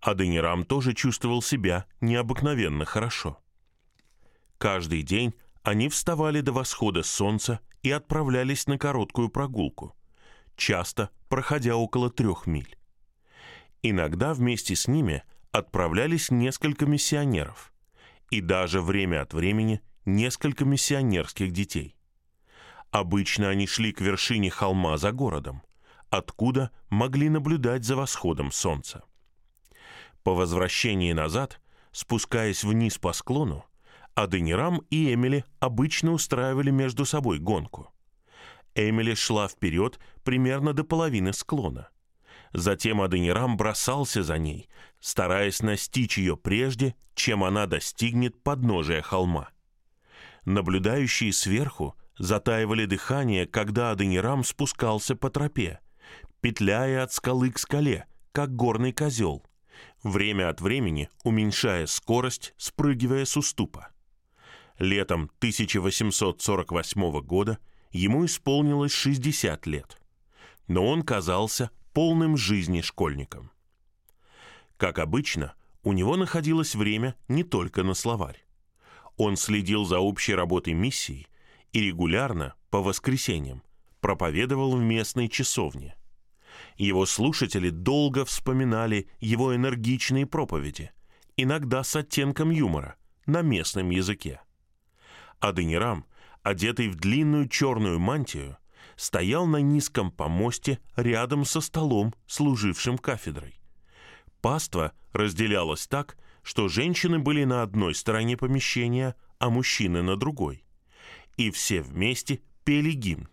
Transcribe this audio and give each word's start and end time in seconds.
Аденирам 0.00 0.64
тоже 0.64 0.94
чувствовал 0.94 1.42
себя 1.42 1.86
необыкновенно 2.00 2.84
хорошо. 2.84 3.38
Каждый 4.58 5.02
день 5.02 5.34
они 5.62 5.88
вставали 5.88 6.40
до 6.40 6.52
восхода 6.52 7.02
солнца 7.02 7.60
и 7.82 7.90
отправлялись 7.90 8.66
на 8.66 8.78
короткую 8.78 9.28
прогулку, 9.28 9.94
часто 10.60 11.10
проходя 11.28 11.74
около 11.74 12.10
трех 12.10 12.46
миль. 12.46 12.76
Иногда 13.82 14.34
вместе 14.34 14.76
с 14.76 14.86
ними 14.86 15.24
отправлялись 15.50 16.30
несколько 16.30 16.86
миссионеров 16.86 17.72
и 18.30 18.40
даже 18.40 18.82
время 18.82 19.22
от 19.22 19.32
времени 19.32 19.80
несколько 20.04 20.64
миссионерских 20.64 21.50
детей. 21.50 21.96
Обычно 22.90 23.48
они 23.48 23.66
шли 23.66 23.92
к 23.92 24.00
вершине 24.00 24.50
холма 24.50 24.98
за 24.98 25.12
городом, 25.12 25.62
откуда 26.10 26.70
могли 26.90 27.28
наблюдать 27.28 27.84
за 27.84 27.96
восходом 27.96 28.52
солнца. 28.52 29.02
По 30.22 30.34
возвращении 30.34 31.12
назад, 31.12 31.60
спускаясь 31.90 32.64
вниз 32.64 32.98
по 32.98 33.12
склону, 33.12 33.64
Аденирам 34.14 34.82
и 34.90 35.14
Эмили 35.14 35.44
обычно 35.60 36.12
устраивали 36.12 36.70
между 36.70 37.06
собой 37.06 37.38
гонку. 37.38 37.90
Эмили 38.74 39.14
шла 39.14 39.48
вперед 39.48 39.98
примерно 40.22 40.72
до 40.72 40.84
половины 40.84 41.32
склона. 41.32 41.88
Затем 42.52 43.00
Аденирам 43.00 43.56
бросался 43.56 44.22
за 44.22 44.38
ней, 44.38 44.68
стараясь 44.98 45.62
настичь 45.62 46.18
ее 46.18 46.36
прежде, 46.36 46.94
чем 47.14 47.44
она 47.44 47.66
достигнет 47.66 48.42
подножия 48.42 49.02
холма. 49.02 49.50
Наблюдающие 50.44 51.32
сверху 51.32 51.96
затаивали 52.18 52.86
дыхание, 52.86 53.46
когда 53.46 53.92
Аденирам 53.92 54.42
спускался 54.42 55.14
по 55.14 55.30
тропе, 55.30 55.80
петляя 56.40 57.04
от 57.04 57.12
скалы 57.12 57.50
к 57.50 57.58
скале, 57.58 58.06
как 58.32 58.54
горный 58.54 58.92
козел, 58.92 59.44
время 60.02 60.48
от 60.48 60.60
времени 60.60 61.08
уменьшая 61.24 61.86
скорость, 61.86 62.54
спрыгивая 62.56 63.24
с 63.24 63.36
уступа. 63.36 63.88
Летом 64.78 65.30
1848 65.38 67.20
года 67.20 67.58
ему 67.90 68.24
исполнилось 68.24 68.92
60 68.92 69.66
лет, 69.66 70.00
но 70.66 70.86
он 70.86 71.02
казался 71.02 71.70
полным 71.92 72.36
жизни 72.36 72.80
школьником. 72.80 73.50
Как 74.76 74.98
обычно, 74.98 75.54
у 75.82 75.92
него 75.92 76.16
находилось 76.16 76.74
время 76.74 77.16
не 77.28 77.44
только 77.44 77.82
на 77.82 77.94
словарь. 77.94 78.44
Он 79.16 79.36
следил 79.36 79.84
за 79.84 79.98
общей 79.98 80.34
работой 80.34 80.72
миссии 80.72 81.26
и 81.72 81.80
регулярно, 81.80 82.54
по 82.70 82.80
воскресеньям, 82.82 83.62
проповедовал 84.00 84.76
в 84.76 84.80
местной 84.80 85.28
часовне. 85.28 85.96
Его 86.76 87.04
слушатели 87.04 87.68
долго 87.70 88.24
вспоминали 88.24 89.08
его 89.18 89.54
энергичные 89.54 90.26
проповеди, 90.26 90.92
иногда 91.36 91.82
с 91.82 91.94
оттенком 91.96 92.50
юмора, 92.50 92.96
на 93.26 93.42
местном 93.42 93.90
языке. 93.90 94.40
Аденирам, 95.40 96.06
одетый 96.42 96.88
в 96.88 96.96
длинную 96.96 97.48
черную 97.48 97.98
мантию, 97.98 98.56
стоял 98.96 99.46
на 99.46 99.58
низком 99.58 100.10
помосте 100.10 100.78
рядом 100.96 101.44
со 101.44 101.60
столом, 101.60 102.14
служившим 102.26 102.98
кафедрой. 102.98 103.60
Паства 104.40 104.92
разделялась 105.12 105.86
так, 105.86 106.16
что 106.42 106.68
женщины 106.68 107.18
были 107.18 107.44
на 107.44 107.62
одной 107.62 107.94
стороне 107.94 108.36
помещения, 108.36 109.14
а 109.38 109.50
мужчины 109.50 110.02
на 110.02 110.16
другой. 110.16 110.64
И 111.36 111.50
все 111.50 111.82
вместе 111.82 112.40
пели 112.64 112.92
гимн, 112.92 113.28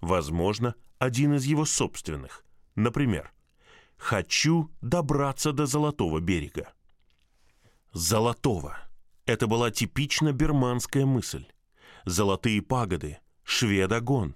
возможно, 0.00 0.74
один 0.98 1.34
из 1.34 1.44
его 1.44 1.64
собственных, 1.64 2.44
например, 2.74 3.32
«Хочу 3.96 4.70
добраться 4.80 5.52
до 5.52 5.66
Золотого 5.66 6.20
берега». 6.20 6.72
Золотого– 7.92 8.78
это 9.26 9.46
была 9.46 9.70
типично 9.70 10.32
берманская 10.32 11.06
мысль. 11.06 11.46
Золотые 12.04 12.62
пагоды, 12.62 13.18
шведогон, 13.44 14.34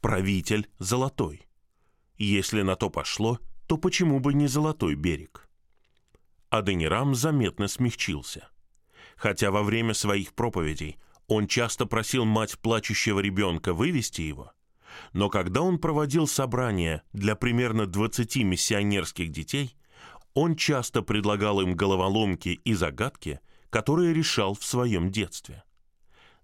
правитель 0.00 0.68
золотой. 0.78 1.46
Если 2.16 2.62
на 2.62 2.76
то 2.76 2.90
пошло, 2.90 3.38
то 3.66 3.76
почему 3.76 4.20
бы 4.20 4.34
не 4.34 4.46
золотой 4.46 4.94
берег? 4.94 5.48
Аденирам 6.50 7.14
заметно 7.14 7.68
смягчился. 7.68 8.48
Хотя 9.16 9.50
во 9.50 9.62
время 9.62 9.94
своих 9.94 10.34
проповедей 10.34 10.98
он 11.26 11.46
часто 11.46 11.86
просил 11.86 12.24
мать 12.24 12.58
плачущего 12.58 13.20
ребенка 13.20 13.74
вывести 13.74 14.22
его, 14.22 14.52
но 15.12 15.28
когда 15.28 15.62
он 15.62 15.78
проводил 15.78 16.26
собрания 16.26 17.02
для 17.12 17.36
примерно 17.36 17.86
20 17.86 18.36
миссионерских 18.36 19.30
детей, 19.30 19.76
он 20.34 20.56
часто 20.56 21.02
предлагал 21.02 21.60
им 21.60 21.74
головоломки 21.74 22.60
и 22.64 22.74
загадки, 22.74 23.40
которые 23.70 24.14
решал 24.14 24.54
в 24.54 24.64
своем 24.64 25.10
детстве. 25.10 25.64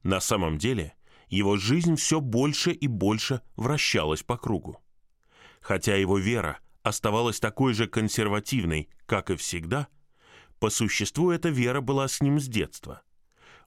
На 0.04 0.20
самом 0.20 0.59
деле, 0.59 0.94
его 1.28 1.56
жизнь 1.56 1.97
все 1.97 2.20
больше 2.20 2.70
и 2.70 2.87
больше 2.87 3.41
вращалась 3.56 4.22
по 4.22 4.37
кругу. 4.37 4.78
Хотя 5.60 5.97
его 5.97 6.19
вера 6.19 6.60
оставалась 6.82 7.41
такой 7.41 7.72
же 7.72 7.88
консервативной, 7.88 8.91
как 9.06 9.31
и 9.31 9.37
всегда, 9.37 9.88
по 10.60 10.69
существу 10.70 11.31
эта 11.31 11.48
вера 11.48 11.81
была 11.81 12.06
с 12.06 12.20
ним 12.20 12.38
с 12.38 12.47
детства. 12.47 13.03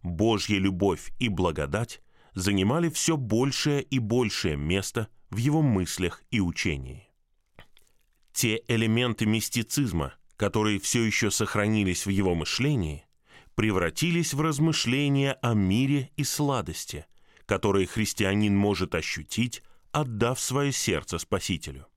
Божья 0.03 0.59
любовь 0.59 1.11
и 1.19 1.27
благодать 1.27 2.01
занимали 2.33 2.89
все 2.89 3.17
большее 3.17 3.81
и 3.81 3.97
большее 3.97 4.55
место 4.55 5.07
в 5.31 5.37
его 5.37 5.63
мыслях 5.63 6.21
и 6.29 6.39
учении. 6.39 7.09
Те 8.31 8.61
элементы 8.67 9.25
мистицизма, 9.25 10.13
которые 10.35 10.79
все 10.79 11.03
еще 11.03 11.31
сохранились 11.31 12.05
в 12.05 12.09
его 12.09 12.35
мышлении, 12.35 13.06
превратились 13.57 14.35
в 14.35 14.41
размышления 14.41 15.33
о 15.41 15.55
мире 15.55 16.11
и 16.15 16.23
сладости, 16.23 17.07
которые 17.47 17.87
христианин 17.87 18.55
может 18.55 18.93
ощутить, 18.93 19.63
отдав 19.91 20.39
свое 20.39 20.71
сердце 20.71 21.17
Спасителю. 21.17 21.87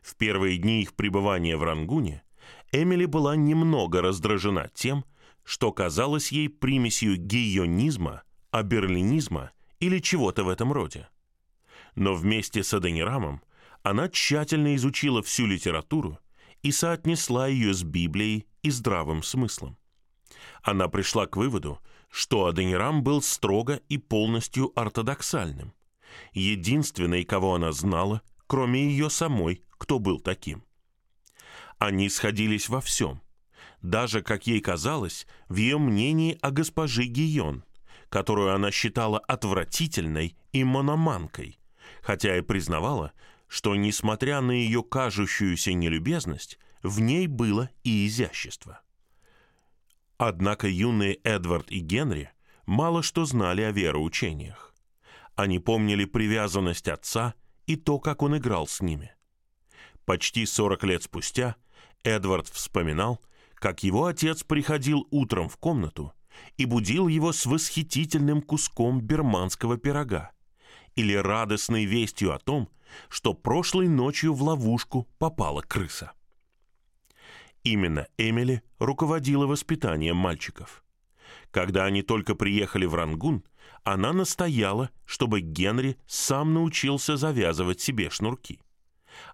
В 0.00 0.14
первые 0.14 0.58
дни 0.58 0.82
их 0.82 0.94
пребывания 0.94 1.56
в 1.56 1.64
Рангуне 1.64 2.22
Эмили 2.70 3.04
была 3.04 3.34
немного 3.34 4.00
раздражена 4.00 4.70
тем, 4.72 5.04
что 5.42 5.72
казалось 5.72 6.30
ей 6.30 6.48
примесью 6.48 7.16
гийонизма, 7.16 8.22
аберлинизма 8.52 9.50
или 9.80 9.98
чего-то 9.98 10.44
в 10.44 10.48
этом 10.48 10.72
роде. 10.72 11.08
Но 11.96 12.14
вместе 12.14 12.62
с 12.62 12.72
Аденирамом 12.72 13.42
она 13.82 14.08
тщательно 14.08 14.76
изучила 14.76 15.20
всю 15.20 15.46
литературу 15.46 16.20
и 16.62 16.70
соотнесла 16.70 17.48
ее 17.48 17.74
с 17.74 17.82
Библией 17.82 18.46
и 18.62 18.70
здравым 18.70 19.24
смыслом 19.24 19.76
она 20.62 20.88
пришла 20.88 21.26
к 21.26 21.36
выводу, 21.36 21.80
что 22.10 22.46
Аденирам 22.46 23.02
был 23.02 23.22
строго 23.22 23.80
и 23.88 23.98
полностью 23.98 24.72
ортодоксальным. 24.78 25.72
Единственный, 26.32 27.24
кого 27.24 27.54
она 27.54 27.72
знала, 27.72 28.22
кроме 28.46 28.88
ее 28.88 29.10
самой, 29.10 29.62
кто 29.78 29.98
был 29.98 30.18
таким. 30.18 30.64
Они 31.78 32.08
сходились 32.08 32.68
во 32.68 32.80
всем. 32.80 33.22
Даже, 33.80 34.22
как 34.22 34.46
ей 34.46 34.60
казалось, 34.60 35.26
в 35.48 35.56
ее 35.56 35.78
мнении 35.78 36.38
о 36.42 36.50
госпоже 36.50 37.04
Гион, 37.04 37.64
которую 38.10 38.54
она 38.54 38.70
считала 38.70 39.18
отвратительной 39.20 40.36
и 40.52 40.64
мономанкой, 40.64 41.58
хотя 42.02 42.36
и 42.36 42.42
признавала, 42.42 43.12
что, 43.48 43.74
несмотря 43.74 44.40
на 44.40 44.52
ее 44.52 44.82
кажущуюся 44.82 45.72
нелюбезность, 45.72 46.58
в 46.82 47.00
ней 47.00 47.26
было 47.26 47.70
и 47.84 48.06
изящество. 48.06 48.80
Однако 50.22 50.68
юные 50.68 51.14
Эдвард 51.24 51.70
и 51.70 51.78
Генри 51.78 52.30
мало 52.66 53.02
что 53.02 53.24
знали 53.24 53.62
о 53.62 53.72
вероучениях. 53.72 54.74
Они 55.34 55.58
помнили 55.58 56.04
привязанность 56.04 56.88
отца 56.88 57.32
и 57.64 57.76
то, 57.76 57.98
как 57.98 58.20
он 58.20 58.36
играл 58.36 58.66
с 58.66 58.82
ними. 58.82 59.14
Почти 60.04 60.44
40 60.44 60.84
лет 60.84 61.02
спустя 61.04 61.56
Эдвард 62.04 62.48
вспоминал, 62.48 63.18
как 63.54 63.82
его 63.82 64.04
отец 64.04 64.42
приходил 64.42 65.08
утром 65.10 65.48
в 65.48 65.56
комнату 65.56 66.12
и 66.58 66.66
будил 66.66 67.08
его 67.08 67.32
с 67.32 67.46
восхитительным 67.46 68.42
куском 68.42 69.00
берманского 69.00 69.78
пирога 69.78 70.32
или 70.96 71.14
радостной 71.14 71.86
вестью 71.86 72.34
о 72.34 72.38
том, 72.38 72.68
что 73.08 73.32
прошлой 73.32 73.88
ночью 73.88 74.34
в 74.34 74.42
ловушку 74.42 75.08
попала 75.16 75.62
крыса. 75.62 76.12
Именно 77.62 78.08
Эмили 78.16 78.62
руководила 78.78 79.46
воспитанием 79.46 80.16
мальчиков. 80.16 80.82
Когда 81.50 81.84
они 81.84 82.02
только 82.02 82.34
приехали 82.34 82.86
в 82.86 82.94
Рангун, 82.94 83.44
она 83.82 84.12
настояла, 84.12 84.90
чтобы 85.04 85.40
Генри 85.40 85.98
сам 86.06 86.54
научился 86.54 87.16
завязывать 87.16 87.80
себе 87.80 88.10
шнурки. 88.10 88.60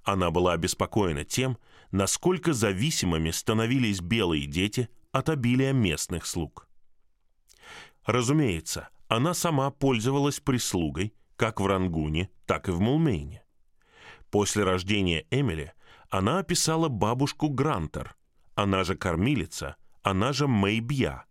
Она 0.02 0.30
была 0.30 0.54
обеспокоена 0.54 1.24
тем, 1.24 1.58
насколько 1.90 2.52
зависимыми 2.52 3.30
становились 3.30 4.00
белые 4.00 4.46
дети 4.46 4.88
от 5.12 5.28
обилия 5.28 5.72
местных 5.72 6.26
слуг. 6.26 6.68
Разумеется, 8.04 8.88
она 9.08 9.34
сама 9.34 9.70
пользовалась 9.70 10.40
прислугой 10.40 11.12
как 11.36 11.60
в 11.60 11.66
Рангуне, 11.66 12.30
так 12.46 12.68
и 12.68 12.72
в 12.72 12.80
Мулмейне. 12.80 13.44
После 14.30 14.64
рождения 14.64 15.26
Эмили 15.30 15.72
она 16.10 16.38
описала 16.38 16.88
бабушку 16.88 17.48
Грантер, 17.48 18.16
она 18.54 18.84
же 18.84 18.96
кормилица, 18.96 19.76
она 20.02 20.32
же 20.32 20.46
Мэйбья, 20.46 21.24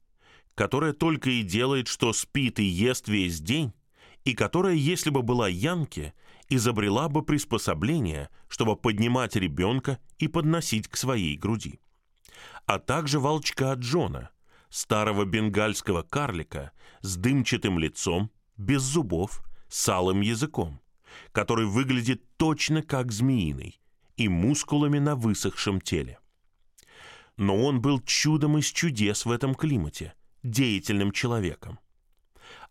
которая 0.54 0.94
только 0.94 1.30
и 1.30 1.44
делает, 1.44 1.88
что 1.88 2.14
спит 2.14 2.60
и 2.60 2.64
ест 2.64 3.08
весь 3.08 3.40
день, 3.40 3.74
и 4.24 4.34
которая, 4.34 4.74
если 4.74 5.10
бы 5.10 5.22
была 5.22 5.48
Янки, 5.48 6.14
изобрела 6.50 7.10
бы 7.10 7.24
приспособление, 7.24 8.30
чтобы 8.48 8.76
поднимать 8.76 9.36
ребенка 9.36 10.00
и 10.18 10.28
подносить 10.28 10.88
к 10.88 10.98
своей 10.98 11.38
груди. 11.38 11.80
А 12.66 12.80
также 12.80 13.20
волчка 13.20 13.74
Джона, 13.74 14.30
старого 14.70 15.26
бенгальского 15.26 16.04
карлика 16.04 16.72
с 17.02 17.16
дымчатым 17.16 17.80
лицом, 17.80 18.32
без 18.58 18.82
зубов, 18.82 19.44
с 19.68 19.88
алым 19.90 20.22
языком, 20.22 20.82
который 21.32 21.66
выглядит 21.66 22.24
точно 22.38 22.82
как 22.82 23.12
змеиный 23.12 23.80
и 24.18 24.28
мускулами 24.28 25.00
на 25.00 25.16
высохшем 25.16 25.82
теле. 25.82 26.20
Но 27.38 27.64
он 27.64 27.82
был 27.82 28.00
чудом 28.02 28.58
из 28.58 28.68
чудес 28.68 29.26
в 29.26 29.32
этом 29.32 29.56
климате, 29.56 30.14
деятельным 30.44 31.12
человеком. 31.12 31.80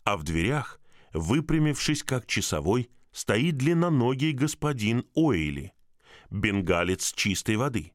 А 0.03 0.17
в 0.17 0.23
дверях, 0.23 0.79
выпрямившись 1.13 2.03
как 2.03 2.25
часовой, 2.25 2.89
стоит 3.11 3.57
длинноногий 3.57 4.31
господин 4.31 5.05
Ойли, 5.13 5.73
бенгалец 6.29 7.13
чистой 7.13 7.57
воды, 7.57 7.93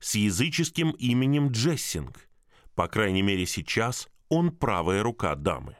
с 0.00 0.14
языческим 0.14 0.90
именем 0.90 1.48
Джессинг. 1.48 2.28
По 2.74 2.88
крайней 2.88 3.22
мере 3.22 3.46
сейчас 3.46 4.08
он 4.28 4.50
правая 4.54 5.02
рука 5.02 5.34
дамы. 5.34 5.76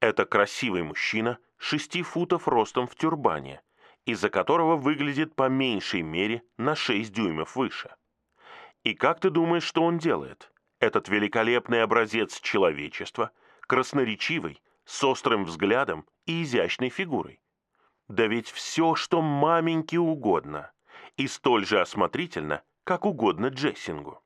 Это 0.00 0.24
красивый 0.24 0.82
мужчина, 0.82 1.38
шести 1.58 2.02
футов 2.02 2.48
ростом 2.48 2.86
в 2.86 2.96
тюрбане, 2.96 3.60
из-за 4.04 4.30
которого 4.30 4.76
выглядит 4.76 5.34
по 5.34 5.48
меньшей 5.48 6.02
мере 6.02 6.42
на 6.58 6.74
6 6.74 7.12
дюймов 7.12 7.56
выше. 7.56 7.94
И 8.82 8.94
как 8.94 9.20
ты 9.20 9.30
думаешь, 9.30 9.64
что 9.64 9.82
он 9.82 9.98
делает? 9.98 10.52
Этот 10.78 11.08
великолепный 11.08 11.82
образец 11.82 12.40
человечества, 12.40 13.30
красноречивый, 13.62 14.62
с 14.84 15.04
острым 15.04 15.44
взглядом 15.44 16.06
и 16.26 16.42
изящной 16.42 16.88
фигурой. 16.88 17.40
Да 18.08 18.26
ведь 18.26 18.50
все, 18.50 18.94
что 18.94 19.22
маменьке 19.22 19.98
угодно, 19.98 20.72
и 21.16 21.28
столь 21.28 21.66
же 21.66 21.80
осмотрительно, 21.80 22.62
как 22.84 23.04
угодно 23.04 23.48
Джессингу. 23.48 24.22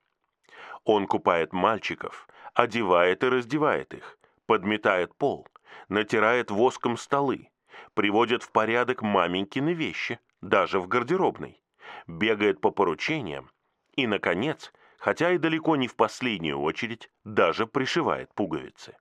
Он 0.84 1.06
купает 1.06 1.52
мальчиков, 1.52 2.28
одевает 2.54 3.24
и 3.24 3.28
раздевает 3.28 3.92
их, 3.92 4.18
подметает 4.46 5.14
пол, 5.16 5.46
натирает 5.88 6.50
воском 6.50 6.96
столы, 6.96 7.50
приводит 7.94 8.42
в 8.42 8.50
порядок 8.50 9.02
маменькины 9.02 9.72
вещи, 9.72 10.18
даже 10.40 10.80
в 10.80 10.88
гардеробной, 10.88 11.62
бегает 12.06 12.60
по 12.60 12.70
поручениям 12.70 13.50
и, 13.96 14.06
наконец, 14.06 14.72
хотя 14.98 15.32
и 15.32 15.38
далеко 15.38 15.76
не 15.76 15.88
в 15.88 15.96
последнюю 15.96 16.60
очередь, 16.60 17.10
даже 17.24 17.66
пришивает 17.66 18.32
пуговицы. 18.34 18.96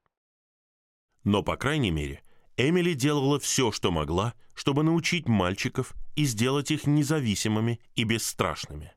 Но, 1.24 1.44
по 1.44 1.56
крайней 1.56 1.92
мере, 1.92 2.22
Эмили 2.58 2.94
делала 2.94 3.40
все, 3.40 3.72
что 3.72 3.92
могла, 3.92 4.34
чтобы 4.54 4.84
научить 4.84 5.28
мальчиков 5.28 5.94
и 6.16 6.26
сделать 6.26 6.72
их 6.72 6.86
независимыми 6.86 7.80
и 7.96 8.04
бесстрашными. 8.04 8.94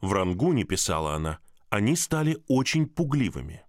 В 0.00 0.12
Рангуне, 0.12 0.64
писала 0.64 1.14
она, 1.14 1.38
они 1.70 1.94
стали 1.96 2.42
очень 2.48 2.86
пугливыми. 2.86 3.64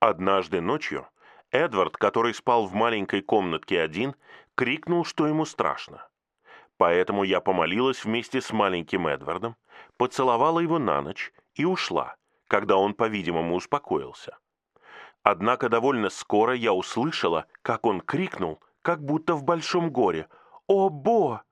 Однажды 0.00 0.60
ночью 0.60 1.08
Эдвард, 1.50 1.96
который 1.96 2.34
спал 2.34 2.66
в 2.66 2.74
маленькой 2.74 3.22
комнатке 3.22 3.80
один, 3.80 4.14
крикнул, 4.54 5.04
что 5.04 5.26
ему 5.26 5.46
страшно. 5.46 6.06
Поэтому 6.76 7.24
я 7.24 7.40
помолилась 7.40 8.04
вместе 8.04 8.40
с 8.40 8.52
маленьким 8.52 9.06
Эдвардом, 9.06 9.56
поцеловала 9.96 10.60
его 10.60 10.78
на 10.78 11.00
ночь 11.00 11.32
и 11.54 11.64
ушла, 11.64 12.16
когда 12.48 12.76
он, 12.76 12.92
по-видимому, 12.92 13.54
успокоился. 13.54 14.36
Однако 15.22 15.68
довольно 15.68 16.10
скоро 16.10 16.54
я 16.54 16.72
услышала, 16.72 17.46
как 17.62 17.86
он 17.86 18.00
крикнул, 18.02 18.62
как 18.82 19.02
будто 19.02 19.34
в 19.34 19.42
большом 19.42 19.90
горе 19.90 20.28
«О, 20.66 20.90
Бо!». 20.90 21.42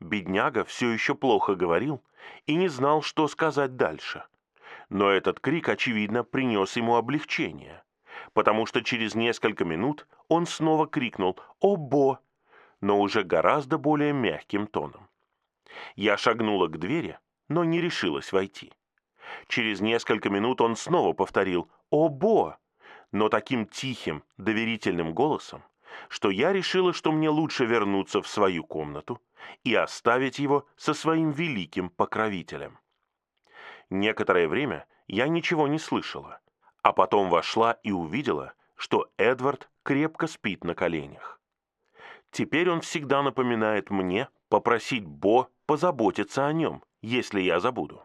Бедняга 0.00 0.64
все 0.64 0.90
еще 0.90 1.14
плохо 1.14 1.54
говорил 1.54 2.02
и 2.46 2.54
не 2.54 2.68
знал, 2.68 3.02
что 3.02 3.28
сказать 3.28 3.76
дальше. 3.76 4.24
Но 4.88 5.10
этот 5.10 5.40
крик, 5.40 5.68
очевидно, 5.68 6.24
принес 6.24 6.76
ему 6.76 6.96
облегчение 6.96 7.82
потому 8.32 8.66
что 8.66 8.82
через 8.82 9.14
несколько 9.14 9.64
минут 9.64 10.06
он 10.28 10.46
снова 10.46 10.86
крикнул 10.86 11.38
«О, 11.60 11.76
Бо!», 11.76 12.20
но 12.80 13.00
уже 13.00 13.22
гораздо 13.22 13.78
более 13.78 14.12
мягким 14.12 14.66
тоном. 14.66 15.08
Я 15.94 16.16
шагнула 16.16 16.68
к 16.68 16.78
двери, 16.78 17.18
но 17.48 17.64
не 17.64 17.80
решилась 17.80 18.32
войти. 18.32 18.72
Через 19.48 19.80
несколько 19.80 20.30
минут 20.30 20.60
он 20.60 20.76
снова 20.76 21.12
повторил 21.12 21.70
«О, 21.90 22.08
Бо!», 22.08 22.58
но 23.12 23.28
таким 23.28 23.66
тихим, 23.66 24.24
доверительным 24.36 25.14
голосом, 25.14 25.62
что 26.08 26.30
я 26.30 26.52
решила, 26.52 26.92
что 26.92 27.12
мне 27.12 27.28
лучше 27.28 27.64
вернуться 27.64 28.20
в 28.20 28.28
свою 28.28 28.64
комнату 28.64 29.20
и 29.64 29.74
оставить 29.74 30.38
его 30.38 30.66
со 30.76 30.94
своим 30.94 31.30
великим 31.30 31.88
покровителем. 31.88 32.78
Некоторое 33.90 34.48
время 34.48 34.86
я 35.06 35.28
ничего 35.28 35.68
не 35.68 35.78
слышала, 35.78 36.40
а 36.86 36.92
потом 36.92 37.30
вошла 37.30 37.72
и 37.82 37.90
увидела, 37.90 38.52
что 38.76 39.10
Эдвард 39.16 39.68
крепко 39.82 40.28
спит 40.28 40.62
на 40.62 40.76
коленях. 40.76 41.40
Теперь 42.30 42.70
он 42.70 42.80
всегда 42.80 43.24
напоминает 43.24 43.90
мне 43.90 44.28
попросить 44.48 45.04
Бо 45.04 45.48
позаботиться 45.66 46.46
о 46.46 46.52
нем, 46.52 46.84
если 47.02 47.40
я 47.40 47.58
забуду. 47.58 48.04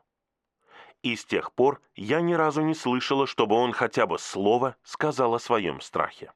И 1.04 1.16
с 1.16 1.26
тех 1.26 1.54
пор 1.54 1.80
я 1.96 2.22
ни 2.22 2.34
разу 2.34 2.64
не 2.64 2.74
слышала, 2.74 3.28
чтобы 3.28 3.54
он 3.54 3.72
хотя 3.72 4.08
бы 4.08 4.18
слово 4.18 4.76
сказал 4.82 5.36
о 5.36 5.40
своем 5.40 5.80
страхе. 5.80 6.32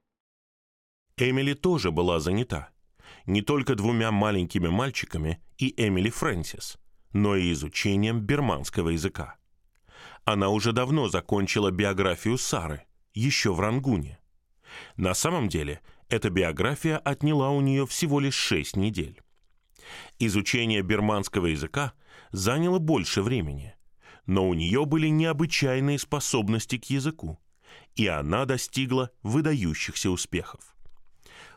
Эмили 1.18 1.56
тоже 1.56 1.90
была 1.90 2.20
занята. 2.20 2.70
Не 3.26 3.42
только 3.42 3.74
двумя 3.74 4.12
маленькими 4.12 4.68
мальчиками 4.68 5.42
и 5.58 5.74
Эмили 5.84 6.12
Фрэнсис, 6.12 6.78
но 7.12 7.36
и 7.36 7.52
изучением 7.54 8.20
берманского 8.20 8.90
языка. 8.90 9.38
Она 10.26 10.50
уже 10.50 10.74
давно 10.74 11.08
закончила 11.08 11.70
биографию 11.70 12.40
Сары, 12.40 12.84
еще 13.14 13.54
в 13.54 13.60
Рангуне. 13.60 14.20
На 14.98 15.14
самом 15.14 15.48
деле, 15.48 15.82
эта 16.10 16.32
биография 16.32 16.98
отняла 16.98 17.52
у 17.52 17.62
нее 17.62 17.86
всего 17.86 18.20
лишь 18.20 18.36
шесть 18.36 18.76
недель. 18.76 19.22
Изучение 20.18 20.82
берманского 20.82 21.46
языка 21.46 21.94
заняло 22.32 22.80
больше 22.80 23.22
времени, 23.22 23.76
но 24.26 24.50
у 24.50 24.56
нее 24.56 24.86
были 24.86 25.08
необычайные 25.08 26.00
способности 26.00 26.80
к 26.80 26.86
языку, 26.86 27.40
и 27.96 28.08
она 28.08 28.46
достигла 28.46 29.12
выдающихся 29.22 30.10
успехов. 30.10 30.76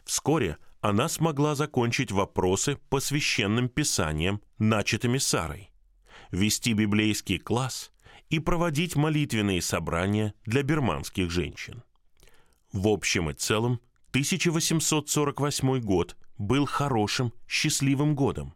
Вскоре 0.04 0.58
она 0.82 1.08
смогла 1.08 1.54
закончить 1.54 2.12
вопросы 2.12 2.76
по 2.90 3.00
священным 3.00 3.70
писаниям, 3.70 4.42
начатыми 4.58 5.16
Сарой, 5.16 5.70
вести 6.30 6.74
библейский 6.74 7.38
класс 7.38 7.90
и 8.30 8.38
проводить 8.38 8.96
молитвенные 8.96 9.62
собрания 9.62 10.34
для 10.44 10.62
берманских 10.62 11.30
женщин. 11.30 11.82
В 12.72 12.88
общем 12.88 13.30
и 13.30 13.34
целом, 13.34 13.80
1848 14.10 15.80
год 15.80 16.16
был 16.36 16.66
хорошим, 16.66 17.32
счастливым 17.46 18.14
годом. 18.14 18.54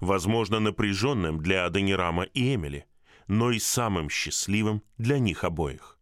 Возможно, 0.00 0.58
напряженным 0.58 1.40
для 1.40 1.66
Аденирама 1.66 2.24
и 2.24 2.54
Эмили, 2.54 2.86
но 3.28 3.50
и 3.50 3.58
самым 3.58 4.08
счастливым 4.08 4.82
для 4.98 5.18
них 5.18 5.44
обоих. 5.44 5.98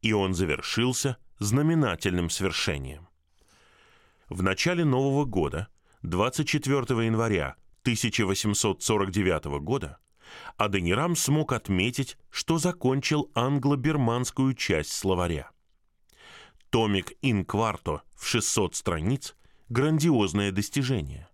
И 0.00 0.12
он 0.12 0.34
завершился 0.34 1.16
знаменательным 1.38 2.30
свершением. 2.30 3.08
В 4.28 4.42
начале 4.42 4.84
Нового 4.84 5.24
года, 5.24 5.68
24 6.02 6.78
января 7.04 7.56
1849 7.82 9.44
года 9.60 9.98
Аденирам 10.56 11.16
смог 11.16 11.52
отметить, 11.52 12.16
что 12.30 12.58
закончил 12.58 13.30
англо-бирманскую 13.34 14.54
часть 14.54 14.92
словаря. 14.92 15.50
Томик 16.70 17.12
«Инкварто» 17.22 18.02
в 18.14 18.26
600 18.26 18.74
страниц– 18.74 19.36
грандиозное 19.68 20.52
достижение. 20.52 21.28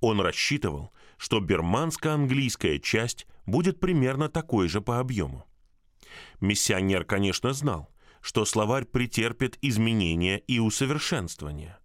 Он 0.00 0.20
рассчитывал, 0.20 0.92
что 1.16 1.40
бирманско-английская 1.40 2.78
часть 2.78 3.26
будет 3.46 3.80
примерно 3.80 4.28
такой 4.28 4.68
же 4.68 4.80
по 4.80 5.00
объему. 5.00 5.46
Миссионер, 6.40 7.04
конечно, 7.04 7.52
знал, 7.52 7.90
что 8.20 8.44
словарь 8.44 8.84
претерпит 8.84 9.58
изменения 9.60 10.38
и 10.38 10.58
усовершенствования, 10.58 11.78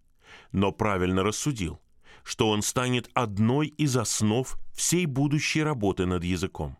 но 0.52 0.72
правильно 0.72 1.22
рассудил, 1.22 1.80
что 2.24 2.48
он 2.50 2.62
станет 2.62 3.10
одной 3.14 3.68
из 3.68 3.96
основ 3.96 4.58
всей 4.74 5.06
будущей 5.06 5.62
работы 5.62 6.06
над 6.06 6.24
языком. 6.24 6.78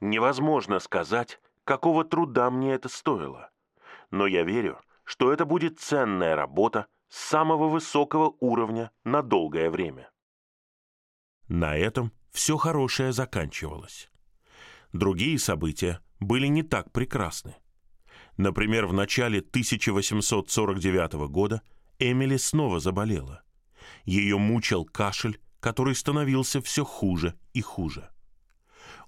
Невозможно 0.00 0.78
сказать, 0.80 1.40
какого 1.64 2.04
труда 2.04 2.50
мне 2.50 2.72
это 2.74 2.88
стоило, 2.88 3.50
но 4.10 4.26
я 4.26 4.42
верю, 4.42 4.80
что 5.04 5.32
это 5.32 5.44
будет 5.44 5.80
ценная 5.80 6.36
работа 6.36 6.86
самого 7.08 7.68
высокого 7.68 8.34
уровня 8.40 8.90
на 9.04 9.22
долгое 9.22 9.70
время. 9.70 10.10
На 11.48 11.76
этом 11.76 12.12
все 12.30 12.56
хорошее 12.56 13.12
заканчивалось. 13.12 14.10
Другие 14.92 15.38
события 15.38 16.00
были 16.20 16.46
не 16.46 16.62
так 16.62 16.90
прекрасны. 16.92 17.56
Например, 18.36 18.86
в 18.86 18.92
начале 18.92 19.40
1849 19.40 21.12
года 21.28 21.62
Эмили 21.98 22.36
снова 22.36 22.80
заболела. 22.80 23.42
Ее 24.04 24.38
мучил 24.38 24.84
кашель, 24.84 25.40
который 25.60 25.94
становился 25.94 26.60
все 26.60 26.84
хуже 26.84 27.38
и 27.52 27.60
хуже. 27.60 28.10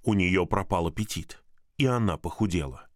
У 0.02 0.14
нее 0.14 0.46
пропал 0.46 0.86
аппетит, 0.86 1.42
и 1.78 1.86
она 1.86 2.16
похудела. 2.16 2.88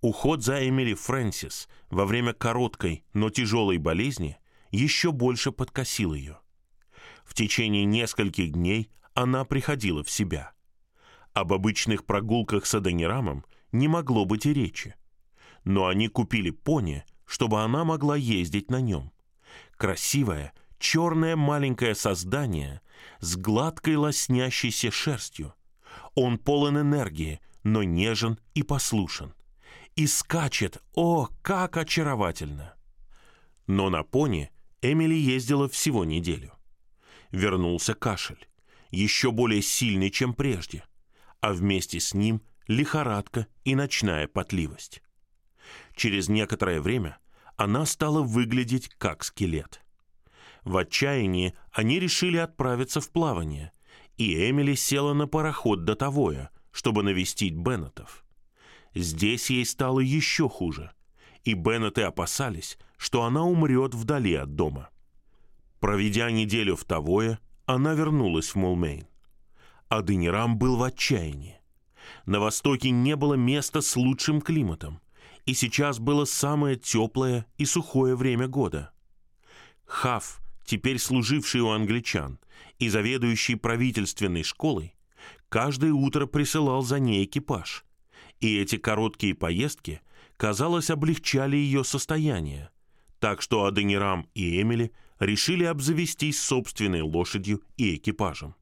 Уход 0.00 0.42
за 0.42 0.68
Эмили 0.68 0.94
Фрэнсис 0.94 1.68
во 1.90 2.06
время 2.06 2.32
короткой, 2.32 3.04
но 3.12 3.30
тяжелой 3.30 3.78
болезни 3.78 4.36
еще 4.72 5.12
больше 5.12 5.52
подкосил 5.52 6.14
ее. 6.14 6.38
В 7.24 7.34
течение 7.34 7.84
нескольких 7.84 8.52
дней 8.52 8.90
она 9.14 9.44
приходила 9.44 10.02
в 10.02 10.10
себя. 10.10 10.52
Об 11.34 11.52
обычных 11.52 12.04
прогулках 12.04 12.66
с 12.66 12.74
Аденирамом 12.74 13.44
не 13.70 13.88
могло 13.88 14.24
быть 14.24 14.46
и 14.46 14.52
речи. 14.52 14.96
Но 15.64 15.86
они 15.86 16.08
купили 16.08 16.50
пони, 16.50 17.04
чтобы 17.24 17.62
она 17.62 17.84
могла 17.84 18.16
ездить 18.16 18.70
на 18.70 18.80
нем. 18.80 19.12
Красивое, 19.76 20.52
черное 20.82 21.36
маленькое 21.36 21.94
создание 21.94 22.82
с 23.20 23.36
гладкой 23.36 23.96
лоснящейся 23.96 24.90
шерстью. 24.90 25.54
Он 26.14 26.38
полон 26.38 26.78
энергии, 26.78 27.40
но 27.62 27.82
нежен 27.84 28.38
и 28.54 28.62
послушен. 28.62 29.32
И 29.94 30.06
скачет, 30.06 30.82
о, 30.94 31.28
как 31.42 31.76
очаровательно! 31.76 32.74
Но 33.66 33.90
на 33.90 34.02
пони 34.02 34.50
Эмили 34.82 35.14
ездила 35.14 35.68
всего 35.68 36.04
неделю. 36.04 36.52
Вернулся 37.30 37.94
кашель, 37.94 38.48
еще 38.90 39.30
более 39.30 39.62
сильный, 39.62 40.10
чем 40.10 40.34
прежде, 40.34 40.84
а 41.40 41.52
вместе 41.52 42.00
с 42.00 42.12
ним 42.12 42.42
лихорадка 42.66 43.46
и 43.64 43.74
ночная 43.76 44.26
потливость. 44.26 45.02
Через 45.94 46.28
некоторое 46.28 46.80
время 46.80 47.18
она 47.56 47.86
стала 47.86 48.22
выглядеть 48.22 48.88
как 48.98 49.22
скелет. 49.22 49.81
В 50.64 50.76
отчаянии 50.76 51.54
они 51.72 51.98
решили 51.98 52.36
отправиться 52.36 53.00
в 53.00 53.10
плавание, 53.10 53.72
и 54.16 54.48
Эмили 54.48 54.74
села 54.74 55.12
на 55.12 55.26
пароход 55.26 55.84
до 55.84 55.96
Тавоя, 55.96 56.50
чтобы 56.70 57.02
навестить 57.02 57.54
Беннетов. 57.54 58.24
Здесь 58.94 59.50
ей 59.50 59.64
стало 59.64 60.00
еще 60.00 60.48
хуже, 60.48 60.92
и 61.44 61.54
Беннеты 61.54 62.02
опасались, 62.02 62.78
что 62.96 63.24
она 63.24 63.44
умрет 63.44 63.94
вдали 63.94 64.34
от 64.34 64.54
дома. 64.54 64.90
Проведя 65.80 66.30
неделю 66.30 66.76
в 66.76 66.84
Тавое, 66.84 67.40
она 67.66 67.94
вернулась 67.94 68.50
в 68.50 68.56
Мулмейн. 68.56 69.06
Аденирам 69.88 70.56
был 70.56 70.76
в 70.76 70.82
отчаянии. 70.82 71.60
На 72.26 72.38
востоке 72.38 72.90
не 72.90 73.16
было 73.16 73.34
места 73.34 73.80
с 73.80 73.96
лучшим 73.96 74.40
климатом, 74.40 75.00
и 75.44 75.54
сейчас 75.54 75.98
было 75.98 76.24
самое 76.24 76.76
теплое 76.76 77.46
и 77.58 77.64
сухое 77.64 78.14
время 78.14 78.46
года. 78.46 78.92
Хав, 79.84 80.41
теперь 80.64 80.98
служивший 80.98 81.60
у 81.60 81.70
англичан 81.70 82.38
и 82.78 82.88
заведующий 82.88 83.54
правительственной 83.54 84.42
школой, 84.42 84.94
каждое 85.48 85.92
утро 85.92 86.26
присылал 86.26 86.82
за 86.82 86.98
ней 86.98 87.24
экипаж. 87.24 87.84
И 88.40 88.58
эти 88.58 88.76
короткие 88.76 89.34
поездки, 89.34 90.00
казалось, 90.36 90.90
облегчали 90.90 91.56
ее 91.56 91.84
состояние, 91.84 92.70
так 93.20 93.40
что 93.40 93.64
Аденирам 93.64 94.28
и 94.34 94.60
Эмили 94.60 94.92
решили 95.20 95.64
обзавестись 95.64 96.40
собственной 96.40 97.02
лошадью 97.02 97.62
и 97.76 97.96
экипажем. 97.96 98.56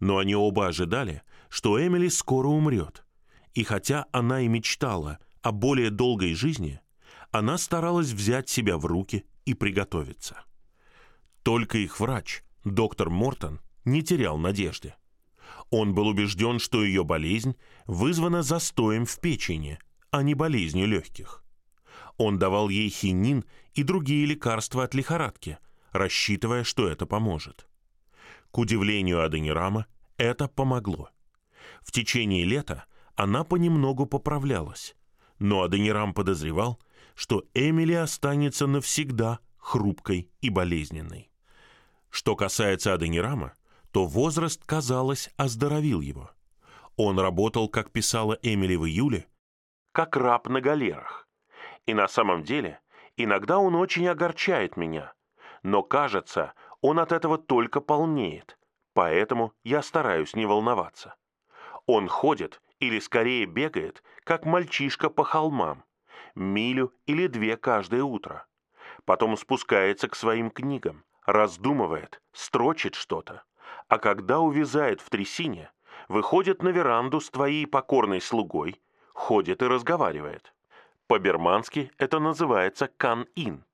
Но 0.00 0.18
они 0.18 0.34
оба 0.34 0.68
ожидали, 0.68 1.22
что 1.48 1.80
Эмили 1.80 2.08
скоро 2.08 2.48
умрет, 2.48 3.04
и 3.54 3.62
хотя 3.62 4.06
она 4.12 4.40
и 4.42 4.48
мечтала 4.48 5.18
о 5.40 5.52
более 5.52 5.90
долгой 5.90 6.34
жизни, 6.34 6.80
она 7.30 7.58
старалась 7.58 8.10
взять 8.10 8.48
себя 8.48 8.76
в 8.76 8.84
руки 8.84 9.24
и 9.44 9.54
приготовиться. 9.54 10.44
Только 11.44 11.76
их 11.76 12.00
врач, 12.00 12.42
доктор 12.64 13.10
Мортон, 13.10 13.60
не 13.84 14.02
терял 14.02 14.38
надежды. 14.38 14.94
Он 15.68 15.94
был 15.94 16.08
убежден, 16.08 16.58
что 16.58 16.82
ее 16.82 17.04
болезнь 17.04 17.54
вызвана 17.86 18.42
застоем 18.42 19.04
в 19.04 19.20
печени, 19.20 19.78
а 20.10 20.22
не 20.22 20.32
болезнью 20.34 20.86
легких. 20.88 21.44
Он 22.16 22.38
давал 22.38 22.70
ей 22.70 22.88
хинин 22.88 23.44
и 23.74 23.82
другие 23.82 24.24
лекарства 24.24 24.84
от 24.84 24.94
лихорадки, 24.94 25.58
рассчитывая, 25.92 26.64
что 26.64 26.88
это 26.88 27.04
поможет. 27.04 27.68
К 28.50 28.58
удивлению 28.58 29.22
Аденирама, 29.22 29.86
это 30.16 30.48
помогло. 30.48 31.10
В 31.82 31.92
течение 31.92 32.44
лета 32.44 32.86
она 33.16 33.44
понемногу 33.44 34.06
поправлялась, 34.06 34.96
но 35.38 35.62
Аденирам 35.62 36.14
подозревал, 36.14 36.80
что 37.14 37.44
Эмили 37.52 37.92
останется 37.92 38.66
навсегда 38.66 39.40
хрупкой 39.58 40.30
и 40.40 40.48
болезненной. 40.48 41.30
Что 42.14 42.36
касается 42.36 42.94
Аденирама, 42.94 43.54
то 43.90 44.06
возраст, 44.06 44.64
казалось, 44.64 45.30
оздоровил 45.36 46.00
его. 46.00 46.30
Он 46.96 47.18
работал, 47.18 47.68
как 47.68 47.90
писала 47.90 48.38
Эмили 48.40 48.76
в 48.76 48.86
июле, 48.86 49.26
как 49.90 50.16
раб 50.16 50.48
на 50.48 50.60
галерах. 50.60 51.26
И 51.86 51.92
на 51.92 52.06
самом 52.06 52.44
деле, 52.44 52.80
иногда 53.16 53.58
он 53.58 53.74
очень 53.74 54.06
огорчает 54.06 54.76
меня. 54.76 55.12
Но, 55.64 55.82
кажется, 55.82 56.54
он 56.80 57.00
от 57.00 57.10
этого 57.10 57.36
только 57.36 57.80
полнеет. 57.80 58.60
Поэтому 58.92 59.52
я 59.64 59.82
стараюсь 59.82 60.36
не 60.36 60.46
волноваться. 60.46 61.16
Он 61.86 62.06
ходит, 62.06 62.62
или 62.78 63.00
скорее 63.00 63.44
бегает, 63.46 64.04
как 64.22 64.46
мальчишка 64.46 65.10
по 65.10 65.24
холмам, 65.24 65.82
милю 66.36 66.94
или 67.06 67.26
две 67.26 67.56
каждое 67.56 68.04
утро. 68.04 68.46
Потом 69.04 69.36
спускается 69.36 70.06
к 70.06 70.14
своим 70.14 70.52
книгам, 70.52 71.04
раздумывает, 71.24 72.20
строчит 72.32 72.94
что-то, 72.94 73.42
а 73.88 73.98
когда 73.98 74.40
увязает 74.40 75.00
в 75.00 75.10
трясине, 75.10 75.70
выходит 76.08 76.62
на 76.62 76.68
веранду 76.68 77.20
с 77.20 77.30
твоей 77.30 77.66
покорной 77.66 78.20
слугой, 78.20 78.80
ходит 79.12 79.62
и 79.62 79.66
разговаривает. 79.66 80.54
По-бермански 81.06 81.90
это 81.98 82.18
называется 82.18 82.88
кан-ин, 82.88 83.64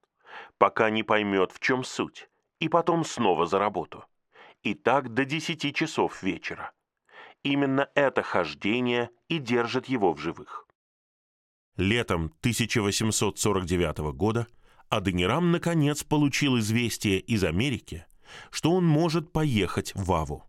пока 0.59 0.91
не 0.91 1.03
поймет, 1.03 1.53
в 1.53 1.61
чем 1.61 1.85
суть, 1.85 2.29
и 2.59 2.69
потом 2.69 3.05
снова 3.05 3.47
за 3.47 3.59
работу. 3.59 4.05
И 4.63 4.75
так 4.75 5.15
до 5.15 5.25
десяти 5.25 5.73
часов 5.73 6.23
вечера. 6.23 6.73
Именно 7.43 7.89
это 7.95 8.23
хождение 8.23 9.11
и 9.29 9.39
держит 9.39 9.87
его 9.87 10.13
в 10.13 10.19
живых. 10.19 10.67
Летом 11.77 12.27
1849 12.43 13.99
года– 14.13 14.47
Аденирам 14.91 15.53
наконец 15.53 16.03
получил 16.03 16.59
известие 16.59 17.21
из 17.21 17.45
Америки, 17.45 18.07
что 18.51 18.73
он 18.73 18.85
может 18.85 19.33
поехать 19.33 19.93
в 19.95 20.13
Аву. 20.13 20.45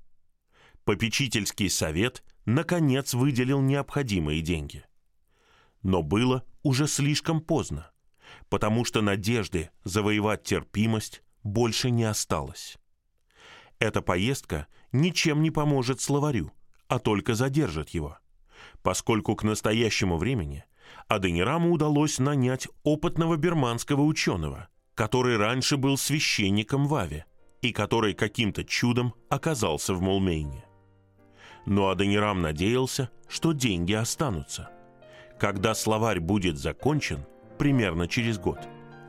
Попечительский 0.83 1.69
совет 1.69 2.23
наконец 2.45 3.13
выделил 3.13 3.61
необходимые 3.61 4.41
деньги. 4.41 4.83
Но 5.83 6.01
было 6.01 6.43
уже 6.63 6.87
слишком 6.87 7.39
поздно, 7.39 7.91
потому 8.49 8.83
что 8.83 9.01
надежды 9.01 9.69
завоевать 9.83 10.43
терпимость 10.43 11.21
больше 11.43 11.91
не 11.91 12.05
осталось. 12.05 12.77
Эта 13.77 14.01
поездка 14.01 14.65
ничем 14.91 15.43
не 15.43 15.51
поможет 15.51 16.01
словарю, 16.01 16.51
а 16.87 16.97
только 16.97 17.35
задержит 17.35 17.89
его, 17.89 18.17
поскольку 18.81 19.35
к 19.35 19.43
настоящему 19.43 20.17
времени 20.17 20.65
Аденираму 21.07 21.71
удалось 21.71 22.19
нанять 22.19 22.67
опытного 22.83 23.35
берманского 23.35 24.01
ученого, 24.01 24.69
который 24.95 25.37
раньше 25.37 25.77
был 25.77 25.97
священником 25.97 26.87
в 26.87 26.95
Аве, 26.95 27.25
и 27.61 27.71
который 27.71 28.13
каким-то 28.13 28.63
чудом 28.63 29.13
оказался 29.29 29.93
в 29.93 30.01
Молмейне. 30.01 30.65
Но 31.65 31.89
Адонирам 31.89 32.41
надеялся, 32.41 33.09
что 33.27 33.51
деньги 33.51 33.93
останутся. 33.93 34.69
Когда 35.39 35.73
словарь 35.73 36.19
будет 36.19 36.57
закончен, 36.57 37.25
примерно 37.57 38.07
через 38.07 38.39
год, 38.39 38.59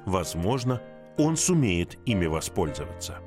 возможно, 0.05 0.81
он 1.17 1.37
сумеет 1.37 1.99
ими 2.07 2.27
воспользоваться. 2.27 3.21